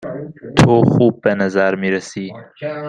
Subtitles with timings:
[0.57, 2.25] تو خوب به نظر می رسی.